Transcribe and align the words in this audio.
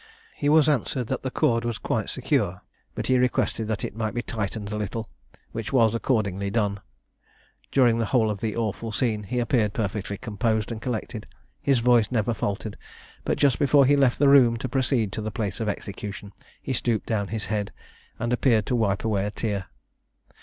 He 0.33 0.49
was 0.49 0.67
answered 0.67 1.05
that 1.09 1.21
the 1.21 1.29
cord 1.29 1.63
was 1.63 1.77
quite 1.77 2.09
secure, 2.09 2.63
but 2.95 3.05
he 3.05 3.19
requested 3.19 3.67
that 3.67 3.83
it 3.85 3.95
might 3.95 4.15
be 4.15 4.23
tightened 4.23 4.71
a 4.71 4.75
little, 4.75 5.07
which 5.51 5.71
was 5.71 5.93
accordingly 5.93 6.49
done. 6.49 6.79
During 7.71 7.99
the 7.99 8.07
whole 8.07 8.31
of 8.31 8.39
the 8.39 8.55
awful 8.57 8.91
scene 8.91 9.21
he 9.21 9.37
appeared 9.37 9.73
perfectly 9.73 10.17
composed 10.17 10.71
and 10.71 10.81
collected; 10.81 11.27
his 11.61 11.81
voice 11.81 12.09
never 12.11 12.33
faltered, 12.33 12.77
but 13.25 13.37
just 13.37 13.59
before 13.59 13.85
he 13.85 13.95
left 13.95 14.17
the 14.17 14.27
room 14.27 14.57
to 14.57 14.67
proceed 14.67 15.11
to 15.11 15.21
the 15.21 15.29
place 15.29 15.59
of 15.59 15.69
execution, 15.69 16.31
he 16.59 16.73
stooped 16.73 17.05
down 17.05 17.27
his 17.27 17.45
head, 17.45 17.71
and 18.17 18.33
appeared 18.33 18.65
to 18.65 18.75
wipe 18.75 19.05
away 19.05 19.27
a 19.27 19.29
tear. 19.29 19.67